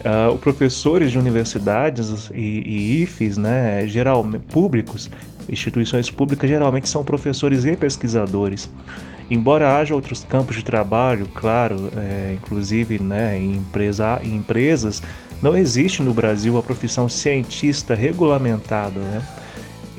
Uh, 0.00 0.38
professores 0.38 1.12
de 1.12 1.18
universidades 1.18 2.30
e, 2.32 2.40
e 2.40 3.02
IFES, 3.02 3.36
né, 3.36 3.86
geralmente 3.86 4.42
públicos, 4.50 5.10
instituições 5.46 6.10
públicas, 6.10 6.48
geralmente 6.48 6.88
são 6.88 7.04
professores 7.04 7.66
e 7.66 7.76
pesquisadores. 7.76 8.70
Embora 9.30 9.78
haja 9.78 9.94
outros 9.94 10.24
campos 10.24 10.56
de 10.56 10.64
trabalho, 10.64 11.28
claro, 11.32 11.88
é, 11.96 12.34
inclusive 12.34 13.00
né, 13.00 13.38
em, 13.38 13.54
empresa, 13.56 14.20
em 14.24 14.34
empresas, 14.34 15.00
não 15.40 15.56
existe 15.56 16.02
no 16.02 16.12
Brasil 16.12 16.58
a 16.58 16.62
profissão 16.62 17.08
cientista 17.08 17.94
regulamentada. 17.94 18.98
Né? 18.98 19.22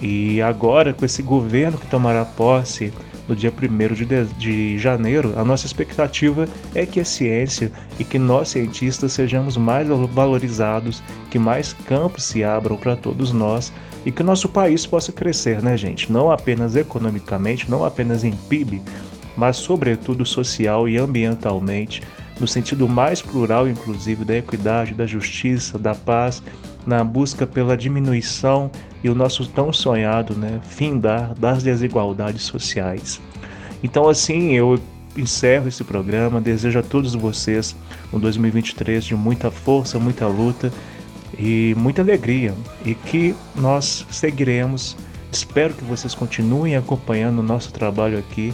E 0.02 0.42
agora, 0.42 0.94
com 0.94 1.06
esse 1.06 1.22
governo 1.22 1.78
que 1.78 1.88
tomará 1.88 2.26
posse 2.26 2.92
no 3.26 3.34
dia 3.34 3.52
1 3.52 3.94
de, 3.94 4.06
de, 4.06 4.26
de 4.34 4.78
janeiro, 4.78 5.34
a 5.38 5.46
nossa 5.46 5.66
expectativa 5.66 6.46
é 6.76 6.86
que 6.86 7.00
a 7.00 7.06
ciência 7.06 7.72
e 7.98 8.04
que 8.04 8.20
nós 8.20 8.50
cientistas 8.50 9.14
sejamos 9.14 9.56
mais 9.56 9.88
valorizados, 9.88 11.02
que 11.30 11.40
mais 11.40 11.72
campos 11.72 12.26
se 12.26 12.44
abram 12.44 12.76
para 12.76 12.98
todos 12.98 13.32
nós 13.32 13.72
e 14.06 14.12
que 14.12 14.22
o 14.22 14.26
nosso 14.26 14.50
país 14.50 14.86
possa 14.86 15.12
crescer, 15.12 15.62
né, 15.62 15.78
gente? 15.78 16.12
Não 16.12 16.32
apenas 16.32 16.76
economicamente, 16.76 17.70
não 17.70 17.86
apenas 17.86 18.24
em 18.24 18.32
PIB, 18.32 18.82
mas 19.36 19.58
sobretudo 19.58 20.26
social 20.26 20.88
e 20.88 20.98
ambientalmente, 20.98 22.02
no 22.40 22.48
sentido 22.48 22.88
mais 22.90 23.22
plural, 23.22 23.68
inclusive, 23.68 24.26
da 24.26 24.36
equidade, 24.36 24.94
da 24.94 25.06
justiça, 25.06 25.78
da 25.78 25.94
paz, 25.94 26.42
na 26.86 27.04
busca 27.04 27.46
pela 27.46 27.78
diminuição 27.78 28.72
e 29.04 29.10
o 29.10 29.16
nosso 29.16 29.48
tão 29.48 29.72
sonhado 29.72 30.34
né, 30.36 30.60
findar 30.64 31.34
das 31.36 31.62
desigualdades 31.62 32.42
sociais. 32.42 33.22
Então, 33.84 34.10
assim, 34.10 34.54
eu 34.54 34.80
encerro 35.18 35.68
esse 35.68 35.84
programa, 35.84 36.40
desejo 36.40 36.80
a 36.80 36.84
todos 36.84 37.14
vocês 37.14 37.76
um 38.12 38.20
2023 38.20 39.04
de 39.04 39.16
muita 39.16 39.52
força, 39.52 40.00
muita 40.00 40.28
luta 40.28 40.72
e 41.38 41.76
muita 41.78 42.02
alegria 42.02 42.54
e 42.86 42.94
que 42.96 43.36
nós 43.56 44.06
seguiremos. 44.10 44.96
Espero 45.32 45.74
que 45.74 45.84
vocês 45.84 46.14
continuem 46.14 46.76
acompanhando 46.76 47.40
o 47.40 47.44
nosso 47.44 47.72
trabalho 47.72 48.18
aqui 48.18 48.54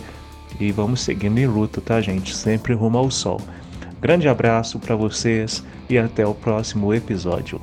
e 0.60 0.72
vamos 0.72 1.02
seguindo 1.02 1.38
em 1.38 1.48
luta, 1.48 1.82
tá, 1.82 2.02
gente? 2.02 2.36
Sempre 2.36 2.74
rumo 2.74 2.98
ao 2.98 3.12
sol. 3.12 3.40
Grande 4.02 4.28
abraço 4.28 4.80
para 4.80 4.96
vocês 4.96 5.64
e 5.90 5.98
até 5.98 6.26
o 6.26 6.34
próximo 6.34 6.94
episódio. 6.94 7.60